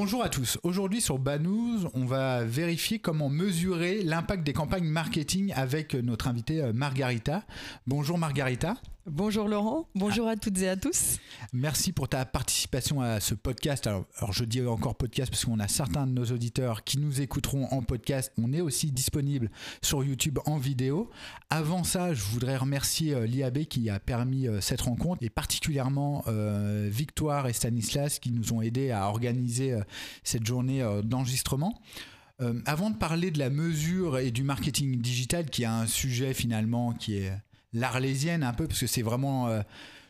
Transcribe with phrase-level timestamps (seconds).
[0.00, 0.60] Bonjour à tous.
[0.62, 6.62] Aujourd'hui sur Banous, on va vérifier comment mesurer l'impact des campagnes marketing avec notre invitée
[6.62, 7.42] euh, Margarita.
[7.88, 8.76] Bonjour Margarita.
[9.10, 11.18] Bonjour Laurent, bonjour à toutes et à tous.
[11.54, 13.86] Merci pour ta participation à ce podcast.
[13.86, 17.66] Alors, je dis encore podcast parce qu'on a certains de nos auditeurs qui nous écouteront
[17.70, 18.30] en podcast.
[18.36, 19.50] On est aussi disponible
[19.80, 21.08] sur YouTube en vidéo.
[21.48, 26.22] Avant ça, je voudrais remercier euh, l'IAB qui a permis euh, cette rencontre et particulièrement
[26.26, 29.74] euh, Victoire et Stanislas qui nous ont aidés à organiser
[30.22, 31.80] cette journée d'enregistrement.
[32.66, 36.92] avant de parler de la mesure et du marketing digital, qui est un sujet finalement
[36.92, 37.32] qui est
[37.72, 39.62] l'arlésienne un peu, parce que c'est vraiment euh,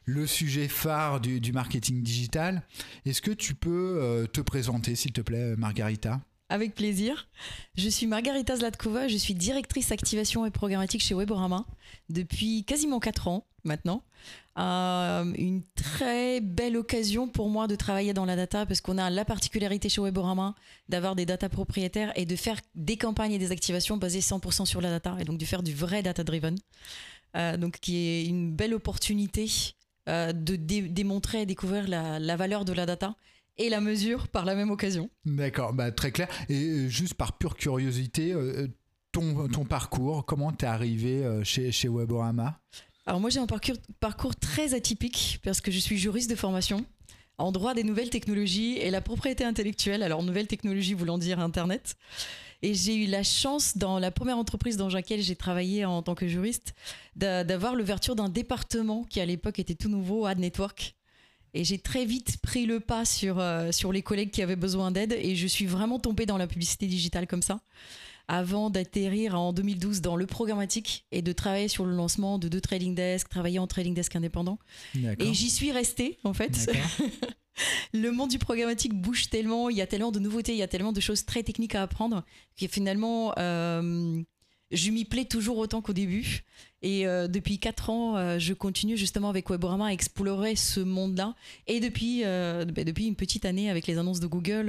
[0.05, 2.63] le sujet phare du, marketing digital.
[3.05, 6.21] Est-ce que tu peux euh, te présenter, s'il te plaît, Margarita?
[6.51, 7.29] Avec plaisir.
[7.77, 11.67] Je suis Margarita Zlatkova, je suis directrice activation et programmatique chez Weborama
[12.09, 14.03] depuis quasiment 4 ans maintenant.
[14.59, 19.11] Euh, une très belle occasion pour moi de travailler dans la data parce qu'on a
[19.11, 20.55] la particularité chez Weborama
[20.89, 24.81] d'avoir des data propriétaires et de faire des campagnes et des activations basées 100% sur
[24.81, 26.57] la data et donc de faire du vrai data driven.
[27.37, 29.51] Euh, donc qui est une belle opportunité
[30.09, 33.15] euh, de démontrer et découvrir la, valeur de la data
[33.57, 35.11] et la mesure par la même occasion.
[35.25, 36.29] D'accord, bah, très clair.
[36.49, 38.35] Et euh, juste par pure curiosité,
[39.13, 42.61] ton, ton parcours, comment tu es arrivé chez, chez Weborama?
[43.07, 46.85] Alors moi j'ai un parcours, parcours très atypique parce que je suis juriste de formation
[47.39, 50.03] en droit des nouvelles technologies et la propriété intellectuelle.
[50.03, 51.97] Alors nouvelles technologies voulant dire Internet.
[52.63, 56.15] Et j'ai eu la chance, dans la première entreprise dans laquelle j'ai travaillé en tant
[56.15, 56.75] que juriste,
[57.17, 60.97] d'avoir l'ouverture d'un département qui à l'époque était tout nouveau, Ad Network.
[61.55, 64.91] Et j'ai très vite pris le pas sur, euh, sur les collègues qui avaient besoin
[64.91, 67.61] d'aide et je suis vraiment tombée dans la publicité digitale comme ça
[68.29, 72.61] avant d'atterrir en 2012 dans le programmatique et de travailler sur le lancement de deux
[72.61, 74.59] trading desks, travailler en trading desk indépendant.
[74.95, 76.71] Et j'y suis restée en fait.
[77.93, 80.69] le monde du programmatique bouge tellement, il y a tellement de nouveautés, il y a
[80.69, 82.25] tellement de choses très techniques à apprendre
[82.59, 84.21] que finalement, euh,
[84.71, 86.45] je m'y plais toujours autant qu'au début.
[86.81, 91.35] Et euh, depuis 4 ans, euh, je continue justement avec Weborama à explorer ce monde-là.
[91.67, 94.67] Et depuis, depuis une petite année, avec les annonces de Google,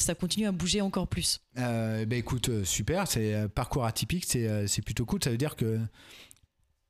[0.00, 1.40] ça continue à bouger encore plus.
[1.54, 5.22] bah écoute, super, c'est parcours atypique, c'est plutôt cool.
[5.22, 5.78] Ça veut dire que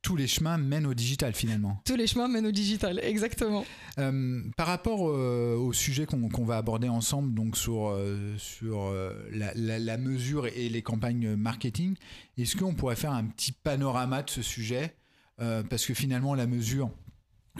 [0.01, 1.81] tous les chemins mènent au digital finalement.
[1.85, 3.65] Tous les chemins mènent au digital, exactement.
[3.97, 8.93] Euh, par rapport euh, au sujet qu'on va aborder ensemble, donc sur, euh, sur
[9.31, 11.95] la, mesure et les campagnes marketing,
[12.37, 14.95] est-ce qu'on pourrait faire un petit panorama de ce sujet?
[15.37, 16.91] Parce que finalement, la mesure,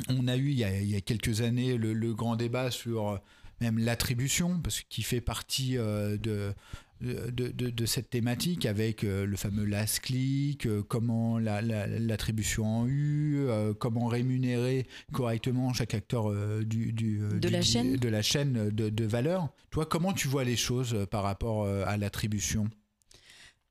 [0.09, 3.21] on a eu il y a, quelques années le, grand débat sur
[3.61, 6.53] même l'attribution, parce qu'il fait partie de
[7.01, 13.73] de, cette thématique avec euh, le fameux last click, euh, comment l'attribution en U, euh,
[13.73, 16.31] comment rémunérer correctement chaque acteur
[16.65, 17.95] du, de, la chaîne.
[17.95, 19.49] de la chaîne de, valeur.
[19.71, 22.69] Toi, comment tu vois les choses par rapport à l'attribution?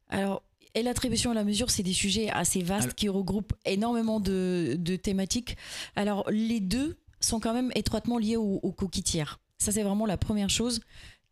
[0.08, 0.42] Alors,
[0.74, 5.56] et l'attribution à la mesure, c'est des sujets assez vastes qui regroupent énormément de, thématiques.
[5.96, 9.38] Alors, les deux sont quand même étroitement liés aux, aux coquitières.
[9.58, 10.80] Ça, c'est vraiment la première chose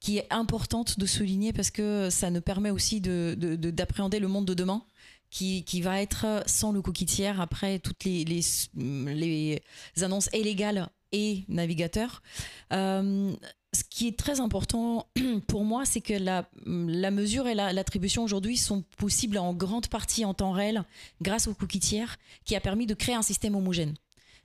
[0.00, 4.46] qui est importante de souligner parce que ça nous permet aussi d'appréhender de, le monde
[4.46, 4.82] de demain.
[5.28, 8.42] Qui, qui, va être sans le coquitière après toutes les, les,
[8.76, 9.62] les
[10.04, 12.22] annonces illégales et navigateurs.
[12.72, 13.34] Euh,
[13.76, 15.06] ce qui est très important
[15.46, 20.24] pour moi, c'est que la, la, mesure et l'attribution aujourd'hui sont possibles en grande partie
[20.24, 20.84] en temps réel
[21.20, 23.94] grâce au coquitière qui a permis de créer un système homogène.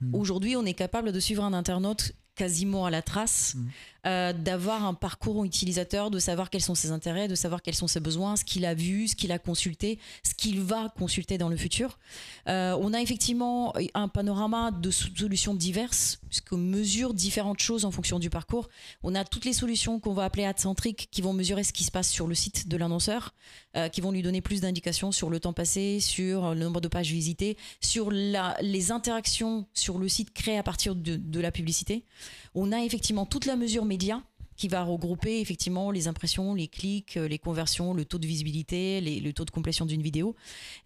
[0.00, 0.14] Hmm.
[0.14, 3.54] Aujourd'hui, on est capable de suivre un internaute quasiment à la trace.
[3.56, 3.68] Hmm.
[4.04, 7.86] Euh, d'avoir un parcours utilisateur, de savoir quels sont ses intérêts, de savoir quels sont
[7.86, 11.48] ses besoins, ce qu'il a vu, ce qu'il a consulté, ce qu'il va consulter dans
[11.48, 12.00] le futur.
[12.48, 18.18] Euh, on a effectivement un panorama de solutions diverses, puisqu'on mesure différentes choses en fonction
[18.18, 18.70] du parcours.
[19.02, 21.90] On a toutes les solutions qu'on va appeler ad-centriques, qui vont mesurer ce qui se
[21.90, 23.34] passe sur le site de l'annonceur,
[23.76, 26.88] euh, qui vont lui donner plus d'indications sur le temps passé, sur le nombre de
[26.88, 32.06] pages visitées, sur les interactions sur le site créées à partir de, la publicité.
[32.54, 34.22] On a effectivement toute la mesure média
[34.56, 39.32] qui va regrouper effectivement les impressions, les clics, les conversions, le taux de visibilité, le
[39.32, 40.34] taux de complétion d'une vidéo.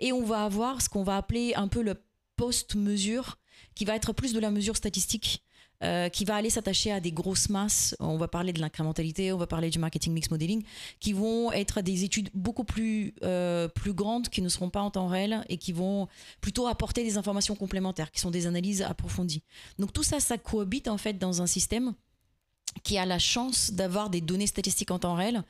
[0.00, 1.94] Et on va avoir ce qu'on va appeler un peu le
[2.36, 3.38] post-mesure,
[3.74, 5.42] qui va être plus de la mesure statistique,
[5.82, 7.94] euh, qui va aller s'attacher à des grosses masses.
[8.00, 10.62] On va parler de l'incrémentalité, on va parler du marketing mix modeling,
[11.00, 14.90] qui vont être des études beaucoup plus, euh, plus grandes, qui ne seront pas en
[14.90, 16.08] temps réel et qui vont
[16.40, 19.42] plutôt apporter des informations complémentaires, qui sont des analyses approfondies.
[19.78, 21.92] Donc tout ça, ça cohabite en fait dans un système
[22.82, 25.42] qui a la chance d'avoir des données statistiques en temps réel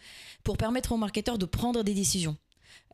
[0.42, 2.36] pour permettre aux marketeurs de prendre des décisions.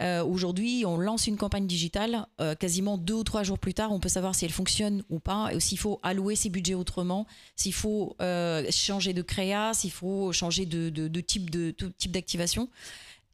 [0.00, 2.26] Euh, aujourd'hui, on lance une campagne digitale.
[2.40, 5.20] Euh, quasiment deux ou trois jours plus tard, on peut savoir si elle fonctionne ou
[5.20, 9.92] pas, et s'il faut allouer ses budgets autrement, s'il faut euh, changer de créa, s'il
[9.92, 12.68] faut changer de, type de type d'activation.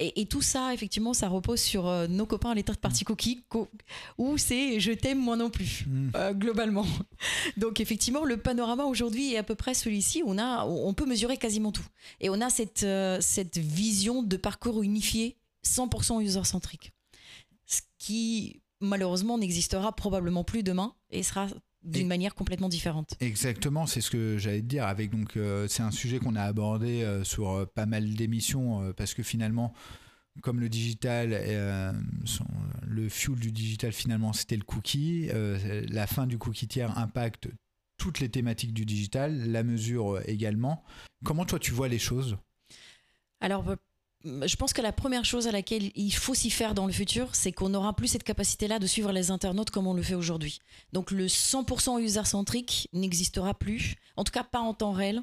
[0.01, 3.43] Et, tout ça, effectivement, ça repose sur nos copains les de partie cookie,
[4.17, 6.35] où c'est je t'aime moi non plus, mm.
[6.35, 6.87] globalement.
[7.57, 10.23] Donc, effectivement, le panorama aujourd'hui est à peu près celui-ci.
[10.25, 11.85] On, a, on peut mesurer quasiment tout.
[12.21, 12.87] Et on a cette,
[13.21, 15.37] cette vision de parcours unifié
[15.69, 16.93] 100% user-centrique.
[17.67, 21.49] Ce qui, malheureusement, n'existera probablement plus demain et sera
[21.83, 23.15] d'une manière complètement différente.
[23.21, 24.85] Exactement, c'est ce que j'allais te dire.
[24.87, 28.93] Avec donc, euh, c'est un sujet qu'on a abordé euh, sur euh, pas mal d'émissions
[28.97, 29.73] parce que finalement,
[30.43, 31.31] comme le digital,
[32.83, 35.29] le fuel du digital finalement, c'était le cookie.
[35.89, 37.49] la fin du cookie tiers impacte
[37.97, 40.85] toutes les thématiques du digital, la mesure également.
[41.25, 42.37] Comment toi tu vois les choses?
[43.41, 43.65] Alors,
[44.25, 47.35] je pense que la première chose à laquelle il faut s'y faire dans le futur,
[47.35, 50.59] c'est qu'on n'aura plus cette capacité-là de suivre les internautes comme on le fait aujourd'hui.
[50.93, 55.23] Donc le 100% user-centrique n'existera plus, en tout cas pas en temps réel,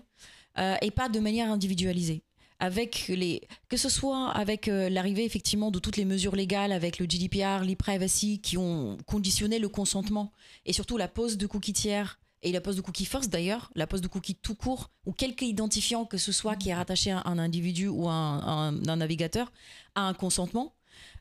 [0.58, 2.24] euh, et pas de manière individualisée.
[2.60, 7.00] Avec les, que ce soit avec euh, l'arrivée effectivement de toutes les mesures légales, avec
[7.00, 10.32] le GDPR, l'e-privacy, qui ont conditionné le consentement,
[10.66, 13.88] et surtout la pose de cookies tiers et la pose de cookie first d'ailleurs, la
[13.88, 17.24] pose de cookie tout court, ou quelque identifiant que ce soit qui est rattaché à
[17.26, 19.52] un individu ou à un, navigateur,
[19.96, 20.74] a un consentement.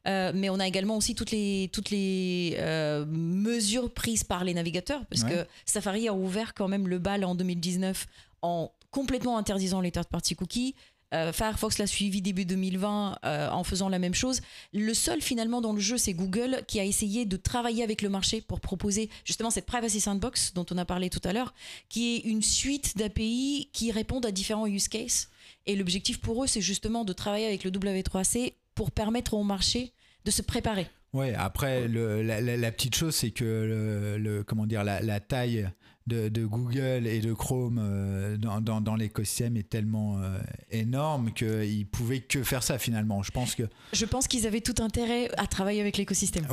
[0.07, 4.53] Euh, mais on a également aussi toutes les, toutes les euh, mesures prises par les
[4.53, 8.07] navigateurs, parce que Safari a ouvert quand même le bal en 2019
[8.43, 10.75] en complètement interdisant les third-party cookies,
[11.15, 14.41] euh, Firefox l'a suivi début 2020 euh, en faisant la même chose.
[14.73, 18.09] Le seul finalement dans le jeu, c'est Google qui a essayé de travailler avec le
[18.09, 21.55] marché pour proposer justement cette Privacy Sandbox dont on a parlé tout à l'heure,
[21.89, 25.29] qui est une suite d'API qui répondent à différents use cases.
[25.67, 29.93] Et l'objectif pour eux, c'est justement de travailler avec le W3C pour permettre au marché
[30.25, 30.89] de se préparer.
[31.13, 35.71] Ouais, après, la, petite chose, c'est que comment dire, la, taille
[36.07, 40.39] de, Google et de Chrome euh, dans, dans, l'écosystème est tellement euh,
[40.71, 43.23] énorme qu'ils pouvaient que faire ça finalement.
[43.23, 43.63] Je pense que.
[43.93, 46.47] Je pense qu'ils avaient tout intérêt à travailler avec l'écosystème.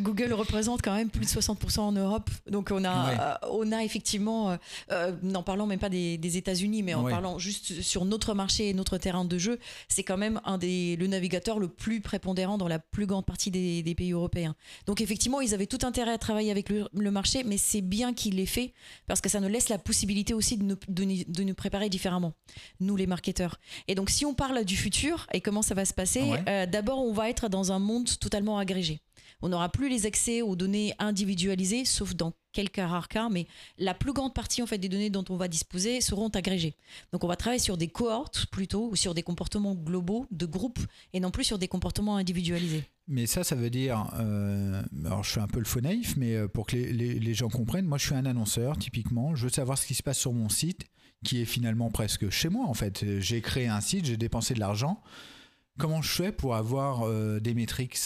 [0.00, 3.84] Google représente quand même plus de 60% en Europe, donc on a, euh, on a
[3.84, 4.56] effectivement,
[5.22, 8.98] n'en parlant même pas des, États-Unis, mais en parlant juste sur notre marché et notre
[8.98, 9.58] terrain de jeu,
[9.88, 13.50] c'est quand même un des le navigateur le plus prépondérant dans la plus grande partie
[13.50, 14.54] des, pays européens.
[14.86, 18.12] Donc effectivement, ils avaient tout intérêt à travailler avec le, le marché, mais c'est bien
[18.12, 18.74] qu'il l'ait fait
[19.06, 22.32] parce que ça nous laisse la possibilité aussi de nous, de, nous préparer différemment,
[22.80, 23.58] nous les marketeurs.
[23.88, 26.98] Et donc si on parle du futur et comment ça va se passer, euh, d'abord
[26.98, 29.00] on va être dans un monde totalement agrégé.
[29.42, 33.46] On n'aura plus les accès aux données individualisées, sauf dans quelques rares cas, mais
[33.76, 36.74] la plus grande partie en fait des données dont on va disposer seront agrégées.
[37.12, 40.80] Donc on va travailler sur des cohortes plutôt ou sur des comportements globaux de groupes
[41.12, 42.84] et non plus sur des comportements individualisés.
[43.08, 46.34] Mais ça, ça veut dire, euh, alors je suis un peu le faux naïf, mais
[46.34, 49.78] euh, pour que les, gens comprennent, moi je suis un annonceur typiquement, je veux savoir
[49.78, 50.86] ce qui se passe sur mon site,
[51.24, 53.20] qui est finalement presque chez moi en fait.
[53.20, 55.00] J'ai créé un site, j'ai dépensé de l'argent.
[55.78, 57.96] Comment je fais pour avoir euh, des métriques?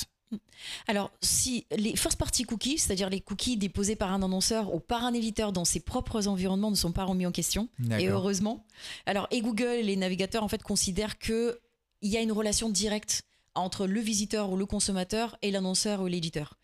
[0.86, 5.04] Alors, si les first party cookies, c'est-à-dire les cookies déposés par un annonceur ou par
[5.04, 8.64] un éditeur dans ses propres environnements, ne sont pas remis en question, et heureusement.
[9.06, 11.58] Alors, et Google et les navigateurs en fait considèrent que
[12.02, 13.24] il y a une relation directe
[13.60, 16.58] entre le visiteur ou le consommateur et l'annonceur ou l'éditeur.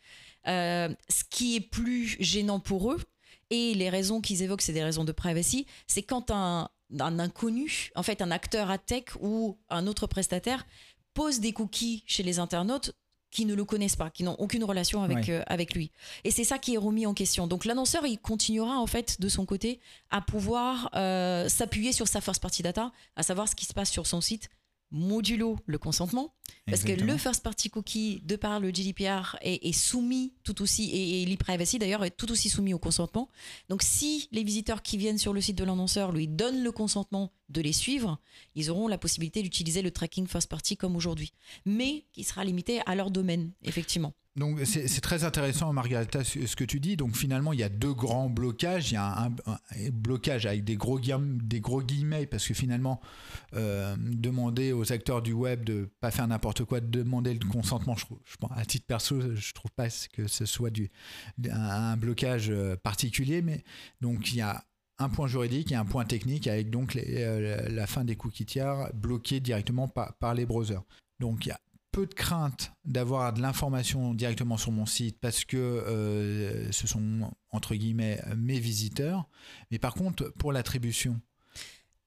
[0.47, 3.01] Euh, ce qui est plus gênant pour eux,
[3.51, 7.91] et les raisons qu'ils évoquent, c'est des raisons de privacy, c'est quand un, un, inconnu,
[7.95, 10.67] en fait un acteur à tech ou un autre prestataire,
[11.15, 12.93] pose des cookies chez les internautes
[13.31, 15.91] qui ne le connaissent pas, qui n'ont aucune relation avec, euh, avec lui.
[16.25, 17.47] Et c'est ça qui est remis en question.
[17.47, 22.21] Donc l'annonceur, il continuera en fait de son côté à pouvoir euh, s'appuyer sur sa
[22.21, 24.49] first party data, à savoir ce qui se passe sur son site
[24.97, 26.35] modulo le consentement,
[26.67, 31.23] parce que le first party cookie, de par le GDPR, est, soumis tout aussi, et,
[31.23, 33.29] et l'e-privacy d'ailleurs, est tout aussi soumis au consentement.
[33.69, 37.33] Donc si les visiteurs qui viennent sur le site de l'annonceur lui donnent le consentement
[37.49, 38.19] de les suivre,
[38.55, 41.33] ils auront la possibilité d'utiliser le tracking first party comme aujourd'hui,
[41.65, 44.15] mais qui sera limité à leur domaine, effectivement.
[44.37, 46.97] Donc c'est très intéressant, Margareta, ce que tu dis.
[46.97, 48.91] Donc finalement, il y a deux grands blocages.
[48.91, 49.35] Il y a un,
[49.91, 53.01] blocage avec des gros, des gros guillemets, parce que finalement,
[53.55, 57.97] euh, demander aux acteurs du web de pas faire n'importe quoi, de demander le consentement,
[57.97, 58.05] je,
[58.51, 60.91] à titre perso, je trouve pas que ce soit du,
[61.51, 63.41] un, blocage euh, particulier.
[63.41, 63.65] Mais
[64.03, 64.63] donc il y a
[64.99, 69.41] un point juridique et un point technique avec donc la fin des cookies tiers bloqués
[69.41, 70.83] directement par, les browsers.
[71.21, 71.61] Donc il y a
[71.93, 77.75] peu de crainte d'avoir de l'information directement sur mon site parce que ce sont entre
[77.75, 79.29] guillemets mes visiteurs.
[79.71, 81.21] Mais par contre, pour l'attribution,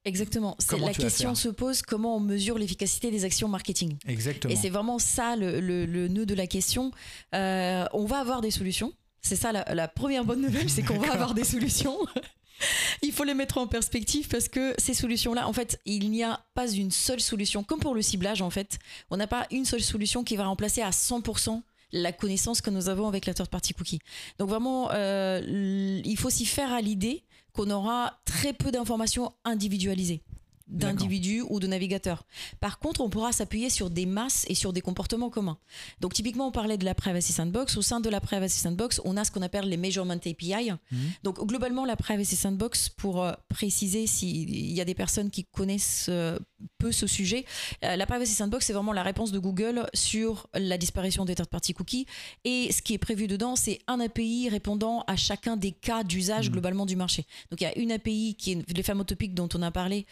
[0.06, 0.56] Exactement.
[0.80, 3.98] la question se pose comment on mesure l'efficacité des actions marketing?
[4.08, 4.54] Exactement.
[4.54, 6.92] Et c'est vraiment ça le, le, nœud de la question.
[7.36, 8.94] Euh, on va avoir des solutions.
[9.22, 11.98] C'est ça la, première bonne nouvelle, c'est qu'on va avoir des solutions.
[13.02, 16.42] il faut les mettre en perspective parce que ces solutions-là, en fait, il n'y a
[16.54, 17.64] pas une seule solution.
[17.64, 20.82] Comme pour le ciblage, en fait, on n'a pas une seule solution qui va remplacer
[20.82, 21.62] à 100%
[21.92, 24.00] la connaissance que nous avons avec la third party cookie.
[24.38, 27.24] Donc vraiment, euh, il faut s'y faire à l'idée
[27.54, 30.22] qu'on aura très peu d'informations individualisées
[30.70, 32.26] d'individus ou de navigateurs.
[32.60, 35.58] Par contre, on pourra s'appuyer sur des masses et sur des comportements communs.
[36.00, 37.78] Donc typiquement, on parlait de la Privacy Sandbox.
[37.78, 40.72] Au sein de la Privacy Sandbox, on a ce qu'on appelle les Measurement API.
[40.92, 41.00] Mhm.
[41.24, 46.08] Donc globalement, la Privacy Sandbox, pour euh, préciser s'il y a des personnes qui connaissent
[46.10, 46.38] euh,
[46.78, 47.46] peu ce sujet,
[47.84, 51.74] euh, la Privacy Sandbox, c'est vraiment la réponse de Google sur la disparition des third-party
[51.74, 52.06] cookies.
[52.44, 56.48] Et ce qui est prévu dedans, c'est un API répondant à chacun des cas d'usage
[56.48, 56.54] mhm.
[56.54, 57.26] globalement du marché.
[57.50, 60.06] Donc il y a une API qui est les fameux topics dont on a parlé,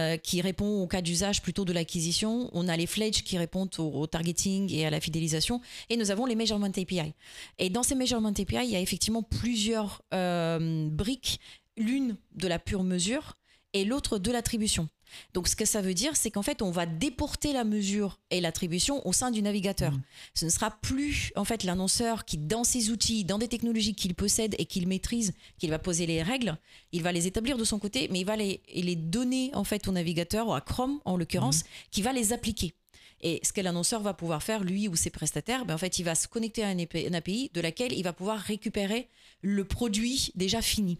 [0.00, 2.50] euh, qui répond au cas d'usage plutôt de l'acquisition.
[2.52, 5.60] On a les Fledge qui répondent au, targeting et à la fidélisation.
[5.88, 7.12] Et nous avons les Measurement API.
[7.58, 11.40] Et dans ces Measurement API, il y a effectivement plusieurs euh, briques.
[11.76, 13.36] L'une de la pure mesure
[13.72, 14.88] et l'autre de l'attribution.
[15.34, 18.40] Donc ce que ça veut dire, c'est qu'en fait, on va déporter la mesure et
[18.40, 19.92] l'attribution au sein du navigateur.
[19.92, 20.02] Mmh.
[20.34, 24.14] Ce ne sera plus en fait l'annonceur qui, dans ses outils, dans des technologies qu'il
[24.14, 26.56] possède et qu'il maîtrise, qu'il va poser les règles,
[26.92, 29.86] il va les établir de son côté, mais il va les, les donner en fait
[29.88, 31.66] au navigateur, ou à Chrome en l'occurrence, mmh.
[31.90, 32.74] qui va les appliquer.
[33.22, 36.04] Et ce que l'annonceur va pouvoir faire, lui ou ses prestataires, ben en fait, il
[36.04, 39.08] va se connecter à une API de laquelle il va pouvoir récupérer
[39.42, 40.98] le produit déjà fini.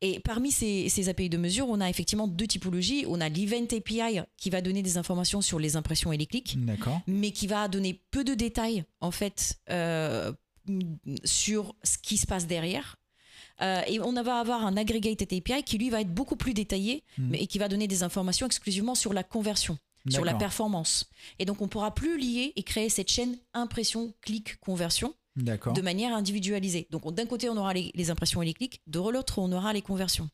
[0.00, 3.04] Et parmi ces, ces API de mesure, on a effectivement deux typologies.
[3.08, 6.56] On a l'Event API qui va donner des informations sur les impressions et les clics,
[7.06, 10.32] mais qui va donner peu de détails en fait euh,
[11.24, 12.96] sur ce qui se passe derrière.
[13.60, 17.04] Euh, et on va avoir un aggregated API qui lui va être beaucoup plus détaillé
[17.18, 17.28] hmm.
[17.30, 19.78] mais, et qui va donner des informations exclusivement sur la conversion
[20.08, 21.08] sur la performance.
[21.38, 26.14] Et donc, on pourra plus lier et créer cette chaîne impression, clic, conversion de manière
[26.14, 26.88] individualisée.
[26.90, 29.82] Donc, d'un côté, on aura les, impressions et les clics, de l'autre, on aura les
[29.82, 30.28] conversions.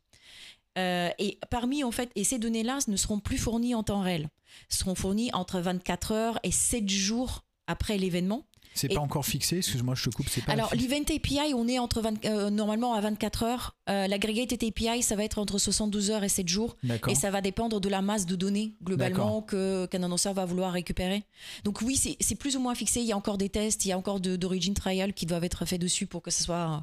[0.77, 4.29] Euh, et parmi, en fait, et ces données-là ne seront plus fournies en temps réel,
[4.69, 8.47] seront fournies entre 24 heures et 7 jours après l'événement.
[8.75, 10.29] C'est pas encore fixé, excuse-moi, je te coupe.
[10.47, 13.77] Pas alors, l'event API, on est entre euh, normalement à 24 heures.
[13.89, 16.77] Euh, L'aggregated API, ça va être entre 72 heures et 7 jours.
[17.09, 21.25] Et ça va dépendre de la masse de données, globalement, qu'un annonceur va vouloir récupérer.
[21.65, 23.01] Donc, oui, c'est plus ou moins fixé.
[23.01, 25.65] Il y a encore des tests, il y a encore d'origine trial qui doivent être
[25.65, 26.79] faits dessus pour que ce soit euh,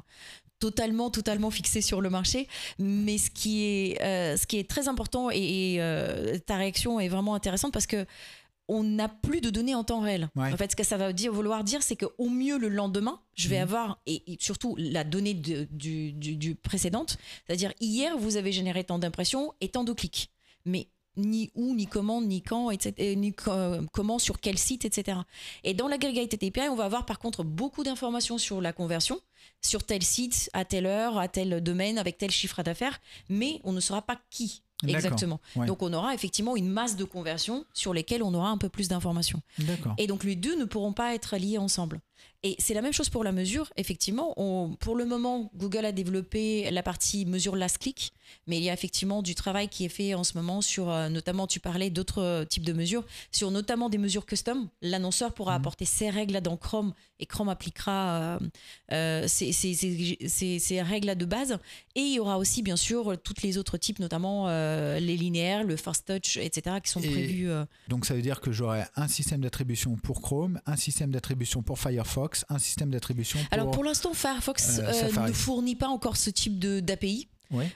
[0.58, 2.48] totalement, totalement fixé sur le marché.
[2.78, 7.08] Mais ce qui est, euh, ce qui est très important et, et ta réaction est
[7.08, 8.06] vraiment intéressante parce que
[8.68, 10.28] on n'a plus de données en temps réel.
[10.36, 13.48] En fait, ce que ça va dire, vouloir dire, c'est qu'au mieux le lendemain, je
[13.48, 13.62] vais mhm.
[13.62, 19.52] avoir, et, surtout la donnée du, du, précédente, c'est-à-dire hier, vous avez généré tant d'impressions
[19.60, 20.30] et tant de clics.
[20.64, 25.18] Mais ni où, ni comment, ni quand, etc., ni comment, sur quel site, etc.
[25.64, 29.20] Et dans l'aggregated API, on va avoir par contre beaucoup d'informations sur la conversion,
[29.62, 33.72] sur tel site, à telle heure, à tel domaine, avec tel chiffre d'affaires, mais on
[33.72, 35.40] ne saura pas qui Exactement.
[35.66, 38.88] Donc on aura effectivement une masse de conversions sur lesquelles on aura un peu plus
[38.88, 39.40] d'informations.
[39.98, 42.00] Et donc les deux ne pourront pas être liés ensemble.
[42.46, 43.72] Et c'est la même chose pour la mesure.
[43.76, 44.32] Effectivement,
[44.78, 48.12] pour le moment, Google a développé la partie mesure last click,
[48.46, 51.08] mais il y a effectivement du travail qui est fait en ce moment sur, euh,
[51.08, 54.68] notamment, tu parlais d'autres euh, types de mesures, sur notamment des mesures custom.
[54.80, 55.62] L'annonceur pourra mhm.
[55.62, 58.38] apporter ses règles dans Chrome et Chrome appliquera
[58.92, 61.58] euh, ces, règles de base.
[61.96, 65.76] Et il y aura aussi, bien sûr, tous les autres types, notamment les linéaires, le
[65.76, 67.48] first touch, etc., qui sont prévus.
[67.88, 71.78] Donc ça veut dire que j'aurai un système d'attribution pour Chrome, un système d'attribution pour
[71.78, 76.30] Firefox un système d'attribution Alors pour l'instant, Firefox euh, euh, ne fournit pas encore ce
[76.30, 77.28] type d'API.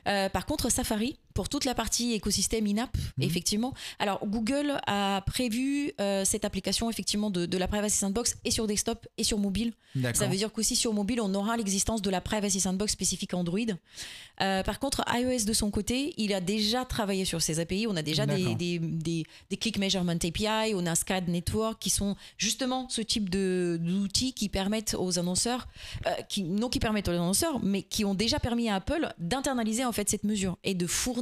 [0.07, 3.25] Euh, par contre, Safari, pour toute la partie écosystème in-app, mhm.
[3.25, 3.75] effectivement.
[3.99, 9.07] Alors, Google a prévu euh, cette application, effectivement, de, la Privacy Sandbox et sur desktop
[9.19, 9.73] et sur mobile.
[10.15, 13.59] Ça veut dire qu'aussi sur mobile, on aura l'existence de la Privacy Sandbox spécifique Android.
[14.41, 17.87] Euh, par contre, iOS, de son côté, il a déjà travaillé sur ces API.
[17.89, 22.17] On a déjà des, des, des, Click Measurement API, on a SCAD Network, qui sont
[22.39, 25.69] justement ce type d'outils qui permettent aux annonceurs,
[26.07, 29.85] euh, qui, non qui permettent aux annonceurs, mais qui ont déjà permis à Apple d'internaliser
[29.85, 31.20] en fait cette mesure et de fournir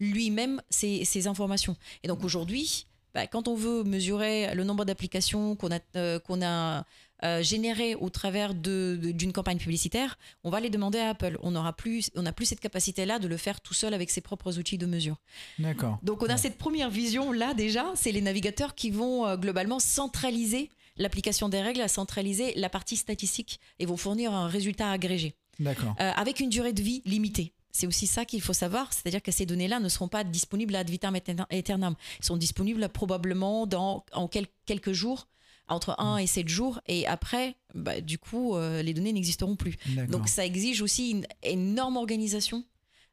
[0.00, 1.76] lui-même ces, informations.
[2.02, 6.42] Et donc aujourd'hui, bah, quand on veut mesurer le nombre d'applications qu'on a, euh, qu'on
[6.42, 6.84] a
[7.22, 11.38] euh, générés au travers d'une campagne publicitaire, on va les demander à Apple.
[11.42, 14.58] On n'a plus, on plus cette capacité-là de le faire tout seul avec ses propres
[14.58, 15.16] outils de mesure.
[15.58, 15.98] D'accord.
[16.02, 20.70] Donc on a cette première vision-là déjà, c'est les navigateurs qui vont euh, globalement centraliser
[20.96, 25.34] l'application des règles, centraliser la partie statistique et vont fournir un résultat agrégé.
[25.60, 25.94] D'accord.
[25.98, 27.52] Avec une durée de vie limitée.
[27.74, 30.88] C'est aussi ça qu'il faut savoir, c'est-à-dire que ces données-là ne seront pas disponibles ad
[30.88, 31.16] vitam
[31.50, 31.96] aeternam.
[32.20, 35.26] Elles sont disponibles probablement dans, en quelques jours,
[35.66, 39.76] entre 1 et 7 jours, et après, bah, du coup, euh, les données n'existeront plus.
[40.08, 42.64] Donc ça exige aussi une énorme organisation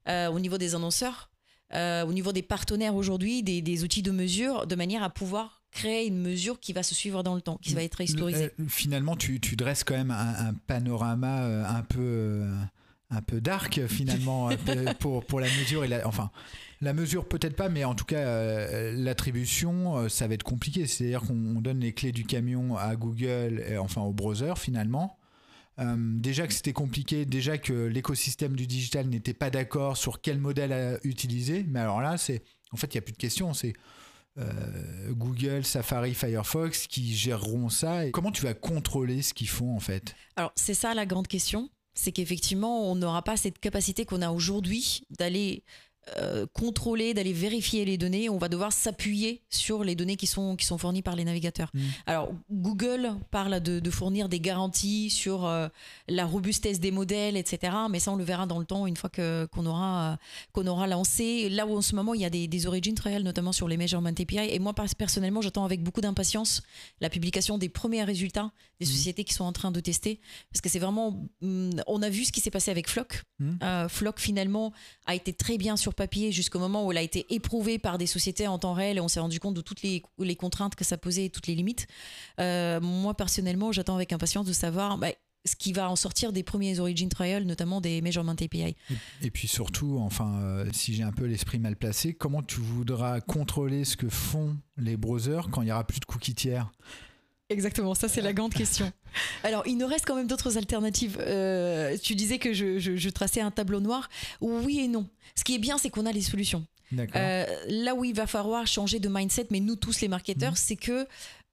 [0.08, 1.32] euh, au niveau des annonceurs,
[1.74, 6.06] euh, au niveau des partenaires aujourd'hui, des, outils de mesure, de manière à pouvoir créer
[6.06, 8.52] une mesure qui va se suivre dans le temps, qui va être historisée.
[8.68, 12.46] finalement, tu, dresses quand même un panorama un peu
[13.12, 14.50] un peu dark finalement
[15.00, 16.32] pour, pour la mesure et la, enfin
[16.82, 20.88] la mesure peut-être pas mais en tout cas euh, l'attribution euh, ça va être compliqué.
[20.88, 25.18] C'est-à-dire qu'on donne les clés du camion à Google et, enfin au browser finalement.
[25.80, 30.40] Euh, déjà que c'était compliqué déjà que l'écosystème du digital n'était pas d'accord sur quel
[30.40, 31.66] modèle à utiliser.
[31.68, 33.54] Mais alors là c'est en fait il y a plus de questions.
[33.54, 33.74] C'est
[35.10, 38.06] Google, Safari, Firefox qui géreront ça.
[38.06, 40.16] Et comment tu vas contrôler ce qu'ils font en fait?
[40.38, 44.32] Alors c'est ça la grande question c'est qu'effectivement, on n'aura pas cette capacité qu'on a
[44.32, 45.64] aujourd'hui d'aller
[46.18, 50.56] euh, contrôler, d'aller vérifier les données, on va devoir s'appuyer sur les données qui sont,
[50.56, 51.70] qui sont fournies par les navigateurs.
[51.76, 51.80] Mm.
[52.08, 55.68] Alors, Google parle de, fournir des garanties sur euh,
[56.08, 57.74] la robustesse des modèles, etc.
[57.90, 60.18] Mais ça, on le verra dans le temps, une fois qu'on aura,
[60.54, 61.50] qu'on aura lancé.
[61.50, 63.78] Là où en ce moment, il y a des, des origins réels, notamment sur les
[63.78, 64.50] measurement API.
[64.50, 66.64] Et moi, personnellement, j'attends avec beaucoup d'impatience
[67.00, 68.90] la publication des premiers résultats des mm.
[68.90, 70.20] sociétés qui sont en train de tester.
[70.52, 71.24] Parce que c'est vraiment...
[71.42, 73.22] Mm, on a vu ce qui s'est passé avec Flock.
[73.64, 74.72] Euh, Flock, finalement,
[75.06, 78.08] a été très bien sur papier jusqu'au moment où elle a été éprouvée par des
[78.08, 80.02] sociétés en temps réel et on s'est rendu compte de toutes les,
[80.36, 81.88] contraintes que ça posait et toutes les limites.
[82.40, 85.10] Euh, moi, personnellement, j'attends avec impatience de savoir bah,
[85.46, 88.76] ce qui va en sortir des premiers origin trials, notamment des measurement API.
[89.22, 93.22] Et, puis surtout, enfin, euh, si j'ai un peu l'esprit mal placé, comment tu voudras
[93.22, 96.72] contrôler ce que font les browsers quand il n'y aura plus de cookies tiers?
[97.52, 98.92] Exactement, ça c'est la grande question.
[99.44, 101.18] Alors, il nous reste quand même d'autres alternatives.
[101.20, 104.10] Euh, tu disais que je, traçais un tableau noir.
[104.40, 105.08] Oui et non.
[105.36, 106.66] Ce qui est bien, c'est qu'on a les solutions.
[107.16, 110.58] Euh, là où il va falloir changer de mindset, mais nous tous les marketeurs, mhm.
[110.58, 111.08] c'est que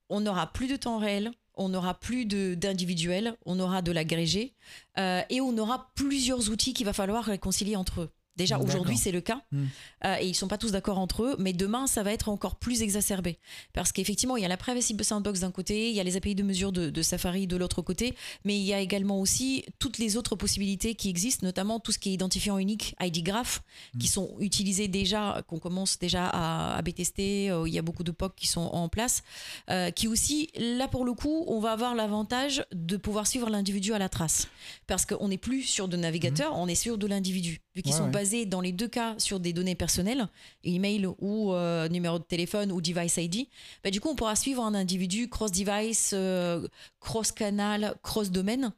[0.09, 4.53] on n'aura plus de temps réel, on n'aura plus d'individuel, on aura de l'agrégé
[4.97, 8.09] euh, et on aura plusieurs outils qu'il va falloir réconcilier entre eux.
[8.39, 9.65] Déjà aujourd'hui c'est le cas hmm.
[10.05, 12.55] euh, et ils sont pas tous d'accord entre eux, mais demain ça va être encore
[12.55, 13.37] plus exacerbé
[13.73, 16.35] parce qu'effectivement il y a la privacy sandbox d'un côté, il y a les API
[16.35, 20.15] de mesure de, Safari de l'autre côté, mais il y a également aussi toutes les
[20.15, 23.61] autres possibilités qui existent, notamment tout ce qui est identifiant unique, ID graph,
[23.99, 24.09] qui hmm.
[24.09, 27.51] sont utilisés déjà, qu'on commence déjà à, à tester.
[27.51, 29.23] Euh, il y a beaucoup de POC qui sont en place,
[29.69, 33.93] euh, qui aussi là pour le coup on va avoir l'avantage de pouvoir suivre l'individu
[33.93, 34.47] à la trace
[34.87, 36.61] parce qu'on n'est plus sur de navigateur, hmm.
[36.61, 39.53] on est sur de l'individu vu qu'ils sont basés dans les deux cas sur des
[39.53, 40.27] données personnelles,
[40.63, 43.47] email ou euh, numéro de téléphone ou device ID,
[43.83, 46.67] bah, du coup, on pourra suivre un individu cross-device, euh,
[46.99, 48.71] cross-canal, cross-domaine.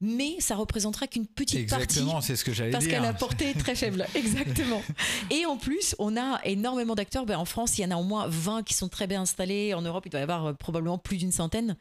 [0.00, 1.84] Mais ça représentera qu'une petite partie.
[1.84, 2.78] Exactement, c'est ce que j'allais dire.
[2.78, 4.06] Parce qu'elle a portée très faible.
[4.14, 4.80] Exactement.
[5.28, 7.26] Et en plus, on a énormément d'acteurs.
[7.26, 9.74] Ben, en France, il y en a au moins 20 qui sont très bien installés.
[9.74, 11.76] En Europe, il doit y avoir euh, probablement plus d'une centaine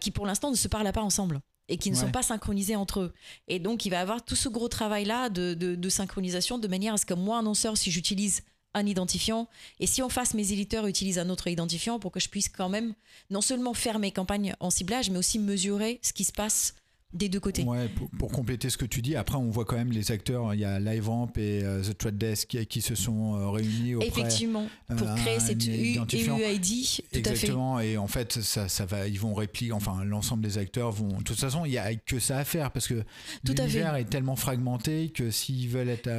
[0.00, 3.00] qui, pour l'instant, ne se parlent pas ensemble et qui ne sont pas synchronisés entre
[3.00, 3.14] eux.
[3.48, 6.98] Et donc, il va y avoir tout ce gros travail-là de, synchronisation de manière à
[6.98, 8.42] ce que moi, annonceur, si j'utilise
[8.74, 9.48] un identifiant,
[9.78, 12.68] et si en face, mes éditeurs utilisent un autre identifiant pour que je puisse quand
[12.68, 12.94] même
[13.30, 16.74] non seulement faire mes campagnes en ciblage, mais aussi mesurer ce qui se passe
[17.14, 17.62] des deux côtés.
[17.62, 20.60] Ouais, pour, compléter ce que tu dis, après on voit quand même les acteurs, il
[20.60, 24.66] y a LiveRamp et euh, The Trade Desk qui, se sont euh, réunis auprès, Effectivement,
[24.88, 29.34] pour euh, créer cette UID, tout Exactement, et en fait ça, ça va, ils vont
[29.34, 32.44] répliquer, enfin l'ensemble des acteurs vont, de toute façon il n'y a que ça à
[32.44, 33.04] faire parce que
[33.44, 36.10] l'univers est tellement fragmenté que s'ils veulent être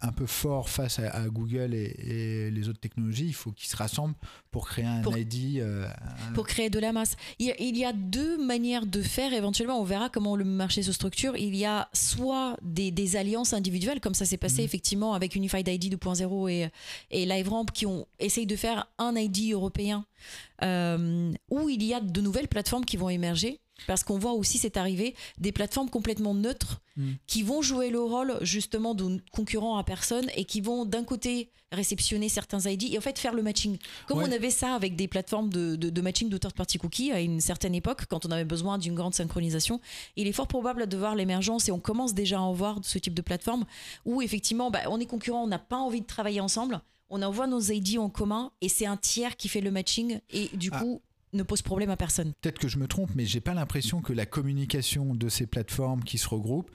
[0.00, 4.14] un peu forts face à, Google et, les autres technologies, il faut qu'ils se rassemblent
[4.50, 5.62] pour créer un ID.
[6.34, 7.16] Pour créer de la masse.
[7.38, 10.92] Il il y a deux manières de faire, éventuellement on verra comment le marché se
[10.92, 14.64] structure, il y a soit des, alliances individuelles, comme ça s'est passé mm.
[14.64, 16.70] effectivement avec Unified ID 2.0 et,
[17.10, 20.04] et LiveRamp, qui ont essayé de faire un ID européen,
[20.62, 24.58] euh, où il y a de nouvelles plateformes qui vont émerger parce qu'on voit aussi
[24.58, 27.12] cette arrivée des plateformes complètement neutres mm.
[27.26, 31.50] qui vont jouer le rôle justement de concurrents à personne et qui vont d'un côté
[31.72, 33.78] réceptionner certains ID et en fait faire le matching.
[34.06, 37.40] Comme on avait ça avec des plateformes de, de, matching de party cookies à une
[37.40, 39.80] certaine époque, quand on avait besoin d'une grande synchronisation,
[40.16, 42.98] il est fort probable de voir l'émergence et on commence déjà à en voir ce
[42.98, 43.64] type de plateforme
[44.04, 47.46] où effectivement bah, on est concurrents, on n'a pas envie de travailler ensemble, on envoie
[47.46, 50.80] nos ID en commun et c'est un tiers qui fait le matching et du ah.
[51.32, 52.32] Ne pose problème à personne.
[52.40, 56.02] Peut-être que je me trompe, mais j'ai pas l'impression que la communication de ces plateformes
[56.02, 56.70] qui se regroupent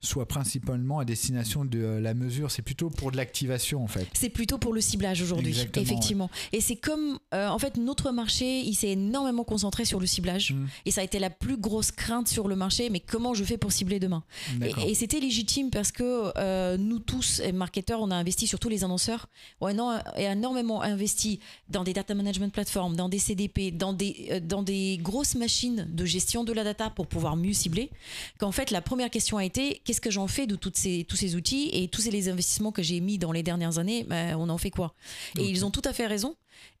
[0.00, 4.06] soit principalement à destination de euh, la mesure, c'est plutôt pour de l'activation en fait.
[4.12, 6.30] C'est plutôt pour le ciblage aujourd'hui, effectivement.
[6.52, 10.52] Et c'est comme, euh, en fait, notre marché, il s'est énormément concentré sur le ciblage.
[10.52, 10.66] Mmh.
[10.84, 13.56] Et ça a été la plus grosse crainte sur le marché, mais comment je fais
[13.56, 14.22] pour cibler demain?
[14.62, 19.26] Et, c'était légitime parce que euh, nous tous, marketeurs, on a investi, surtout les annonceurs,
[19.60, 24.62] on a énormément investi dans des data management platforms, dans des CDP, dans des, dans
[24.62, 27.90] des grosses machines de gestion de la data pour pouvoir mieux cibler.
[28.38, 31.16] Qu'en fait, la première question a été qu'est-ce que j'en fais de toutes ces, tous
[31.16, 34.48] ces outils et tous les investissements que j'ai mis dans les dernières années ben, On
[34.48, 34.94] en fait quoi?
[35.38, 36.34] Et ils ont tout à fait raison.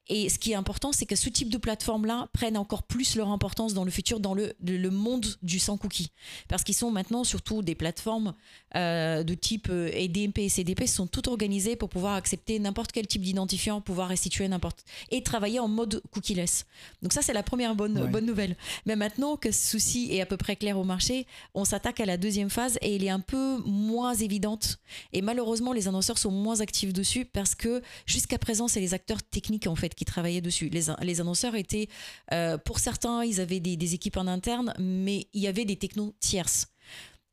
[0.08, 3.28] Et ce qui est important, c'est que ce type de plateforme-là prenne encore plus leur
[3.28, 6.12] importance dans le futur, dans le, le monde du sans cookie.
[6.48, 8.34] Parce qu'ils sont maintenant surtout des plateformes
[8.76, 13.06] euh, de type EDMP euh, et CDP sont toutes organisées pour pouvoir accepter n'importe quel
[13.06, 14.84] type d'identifiant, pouvoir restituer n'importe.
[15.10, 16.66] et travailler en mode cookie-less.
[17.02, 18.56] Donc, ça, c'est la première bonne, bonne nouvelle.
[18.84, 22.06] Mais maintenant que ce souci est à peu près clair au marché, on s'attaque à
[22.06, 24.78] la deuxième phase et elle est un peu moins évidente.
[25.12, 29.22] Et malheureusement, les annonceurs sont moins actifs dessus parce que jusqu'à présent, c'est les acteurs
[29.22, 30.68] techniques en fait qui travaillaient dessus.
[30.68, 31.88] Les, annonceurs étaient,
[32.32, 35.76] euh, pour certains, ils avaient des, des équipes en interne, mais il y avait des
[35.76, 36.68] technos tierces.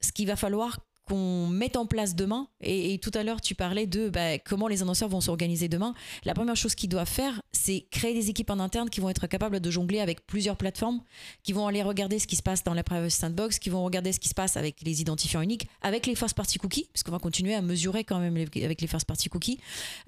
[0.01, 2.47] Ce qu'il va falloir qu'on mette en place demain.
[2.61, 5.93] Et, tout à l'heure, tu parlais de bah, comment les annonceurs vont s'organiser demain.
[6.23, 9.27] La première chose qu'ils doivent faire, c'est créer des équipes en interne qui vont être
[9.27, 11.01] capables de jongler avec plusieurs plateformes,
[11.43, 14.11] qui vont aller regarder ce qui se passe dans la Privacy Sandbox, qui vont regarder
[14.11, 17.19] ce qui se passe avec les identifiants uniques, avec les first party cookies, puisqu'on va
[17.19, 19.59] continuer à mesurer quand même avec les first party cookies,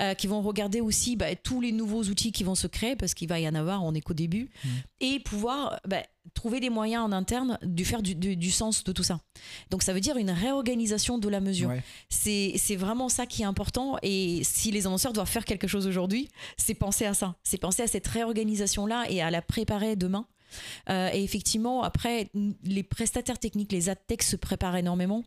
[0.02, 3.14] euh, qui vont regarder aussi bah, tous les nouveaux outils qui vont se créer, parce
[3.14, 4.70] qu'il va y en avoir, on est qu'au début, mmh.
[5.02, 6.04] et pouvoir bah,
[6.34, 9.20] trouver des moyens en interne de faire du, sens de tout ça.
[9.70, 11.72] Donc ça veut dire une réorganisation de la mesure.
[12.10, 13.98] C'est vraiment ça qui est important.
[14.02, 17.36] Et si les annonceurs doivent faire quelque chose aujourd'hui, c'est penser à ça.
[17.44, 20.28] C'est penser à cette réorganisation-là et à la préparer demain.
[20.90, 22.30] Euh, et effectivement, après,
[22.64, 25.24] les prestataires techniques, les adtech se préparent énormément.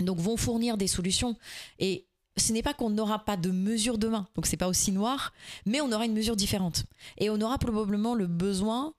[0.00, 1.36] Donc vont fournir des solutions.
[1.78, 5.32] Et ce n'est pas qu'on n'aura pas de mesure demain, donc c'est pas aussi noir,
[5.66, 6.84] mais on aura une mesure différente.
[7.18, 8.94] Et on aura probablement le besoin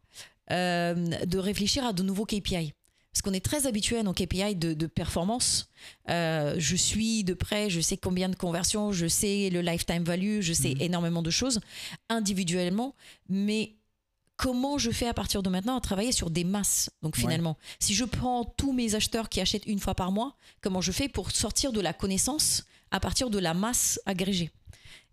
[0.52, 0.94] euh,
[1.26, 2.74] de réfléchir à de nouveaux KPI.
[3.12, 5.70] Parce qu'on est très habitué à nos KPI de, performance.
[6.10, 10.42] Euh, je suis de près, je sais combien de conversions, je sais le lifetime value,
[10.42, 10.82] je sais mhm.
[10.82, 11.60] énormément de choses
[12.10, 12.96] individuellement,
[13.28, 13.76] mais
[14.38, 16.90] comment je fais à partir de maintenant à travailler sur des masses.
[17.02, 20.80] Donc finalement, si je prends tous mes acheteurs qui achètent une fois par mois, comment
[20.82, 24.52] je fais pour sortir de la connaissance à partir de la masse agrégée?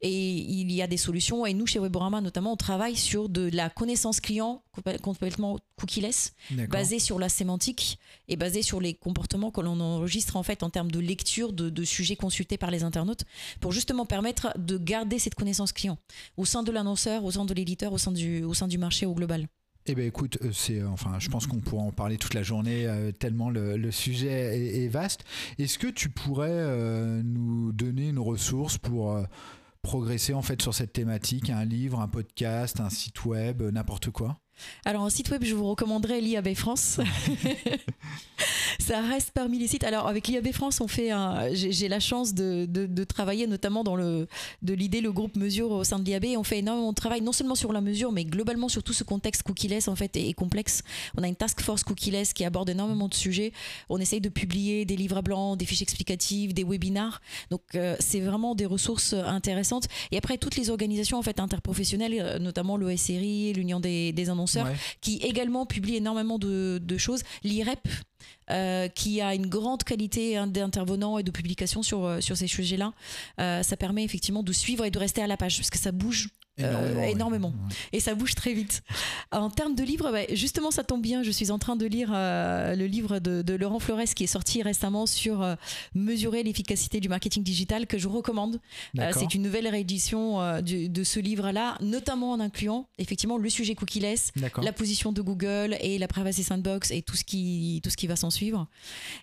[0.00, 1.46] Et il y a des solutions.
[1.46, 4.62] Et nous, chez Weborama, notamment, on travaille sur de la connaissance client
[5.02, 6.34] complètement cookie-less,
[6.68, 10.70] basée sur la sémantique et basée sur les comportements que l'on enregistre en fait en
[10.70, 13.24] termes de lecture de, sujets consultés par les internautes,
[13.60, 15.98] pour justement permettre de garder cette connaissance client
[16.36, 19.06] au sein de l'annonceur, au sein de l'éditeur, au sein du, au sein du marché
[19.06, 19.48] au global.
[19.88, 22.42] Eh bien, écoute, euh, c'est, euh, enfin, je pense qu'on pourra en parler toute la
[22.42, 25.24] journée, euh, tellement le, sujet est, vaste.
[25.58, 29.16] Est-ce que tu pourrais nous donner une ressource pour
[29.86, 34.36] progresser en fait sur cette thématique Un livre, un podcast, un site web, n'importe quoi?
[34.84, 36.98] Alors, un site web, je vous recommanderais l'IAB France.
[38.78, 39.84] ça reste parmi les sites.
[39.84, 41.10] Alors, avec l'IAB France, on fait
[41.52, 44.26] j'ai la chance de, de, travailler notamment dans le,
[44.62, 46.26] de l'idée, le groupe mesure au sein de l'IAB.
[46.36, 49.04] On fait énormément de travail, non seulement sur la mesure, mais globalement sur tout ce
[49.04, 50.82] contexte cookie-less, en fait, est, complexe.
[51.16, 53.52] On a une task force cookie-less qui aborde énormément de sujets.
[53.88, 57.20] On essaye de publier des livres blancs, des fiches explicatives, des webinars.
[57.50, 59.86] Donc, euh, c'est vraiment des ressources intéressantes.
[60.10, 64.26] Et après, toutes les organisations, en fait, interprofessionnelles, euh, notamment l'OSRI, l'Union des, des
[65.00, 67.22] qui également publie énormément de, choses.
[67.44, 67.88] L'IREP,
[68.50, 72.46] euh, qui a une grande qualité hein, d'intervenants et de publications sur, euh, sur ces
[72.46, 72.92] sujets-là.
[73.40, 75.92] Euh, ça permet effectivement de suivre et de rester à la page, parce que ça
[75.92, 77.52] bouge énormément.
[77.54, 78.82] Euh, et ça bouge très vite.
[79.30, 81.22] En termes de livres, bah, justement, ça tombe bien.
[81.22, 84.62] Je suis en train de lire euh, le livre de, Laurent Flores qui est sorti
[84.62, 85.54] récemment sur euh,
[85.94, 88.60] mesurer l'efficacité du marketing digital que je recommande.
[89.12, 94.72] c'est une nouvelle réédition de ce livre-là, notamment en incluant effectivement le sujet cookie-less, la
[94.72, 98.16] position de Google et la privacy sandbox et tout ce qui, tout ce qui va
[98.16, 98.66] s'en suivre.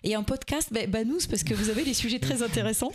[0.02, 2.92] Et un podcast, bah, Banous, parce que vous avez des sujets très intéressants.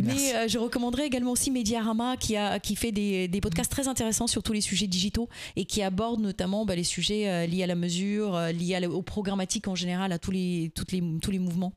[0.00, 4.26] Mais je recommanderais également aussi Mediarama qui, a, qui fait des, des podcasts très intéressant
[4.26, 7.68] sur tous les sujets digitaux et qui aborde notamment bah, les sujets euh, liés à
[7.68, 11.38] la mesure, euh, liés au programmatique en général, à tous les, toutes les, tous les
[11.38, 11.72] mouvements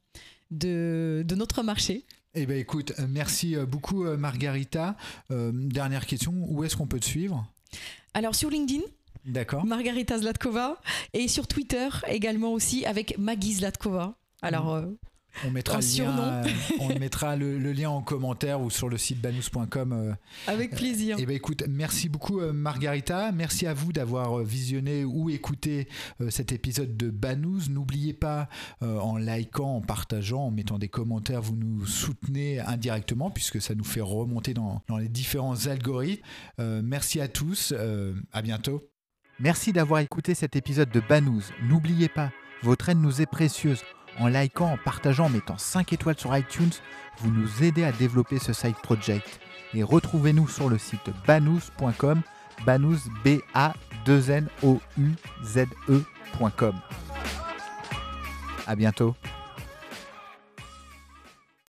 [0.50, 2.04] de, de notre marché.
[2.34, 4.96] Eh ben écoute, euh, merci beaucoup Margarita.
[5.30, 7.46] dernière question, où est-ce qu'on peut te suivre?
[8.16, 8.82] Alors sur LinkedIn.
[9.26, 9.64] D'accord.
[9.64, 10.82] Margarita Zlatkova
[11.14, 14.16] et sur Twitter également aussi avec Maggie Zlatkova.
[14.42, 14.84] Alors
[15.46, 16.44] On mettra, le lien,
[16.80, 19.94] on mettra le, lien en commentaire ou sur le site banous.com.
[19.94, 20.14] Euh,
[20.48, 21.18] Avec plaisir.
[21.18, 23.32] Et eh ben écoute, merci beaucoup euh, Margarita.
[23.32, 25.88] Merci à vous d'avoir euh, visionné ou écouté
[26.30, 27.70] cet épisode de Banous.
[27.70, 28.50] N'oubliez pas,
[28.82, 33.84] en likant, en partageant, en mettant des commentaires, vous nous soutenez indirectement puisque ça nous
[33.84, 36.24] fait remonter dans, dans les différents algorithmes.
[36.60, 37.74] merci à tous.
[38.32, 38.90] à bientôt.
[39.40, 41.44] Merci d'avoir écouté cet épisode de Banous.
[41.64, 43.82] N'oubliez pas, votre aide nous est précieuse.
[44.22, 46.70] En likant, en partageant, en mettant 5 étoiles sur iTunes,
[47.22, 49.40] vous nous aidez à développer ce side project.
[49.74, 52.22] Et retrouvez-nous sur le site banous.com,
[52.64, 53.74] banous b a
[54.06, 56.76] 2 n o u z e.com.
[58.68, 59.16] À bientôt.